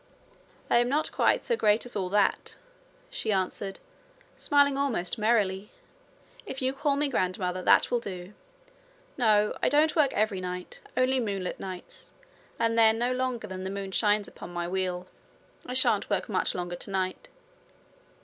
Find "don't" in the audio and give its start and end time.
9.69-9.95